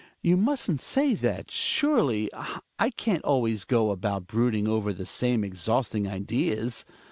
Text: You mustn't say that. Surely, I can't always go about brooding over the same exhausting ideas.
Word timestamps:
You 0.23 0.35
mustn't 0.35 0.81
say 0.81 1.13
that. 1.13 1.51
Surely, 1.51 2.27
I 2.79 2.89
can't 2.89 3.23
always 3.23 3.65
go 3.65 3.91
about 3.91 4.25
brooding 4.25 4.67
over 4.67 4.93
the 4.93 5.05
same 5.05 5.43
exhausting 5.43 6.07
ideas. 6.07 6.85